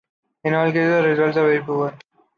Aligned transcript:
In 0.45 0.55
all 0.55 0.71
cases, 0.71 1.03
the 1.03 1.09
results 1.09 1.37
are 1.37 1.43
very 1.45 1.61
poor. 1.61 1.93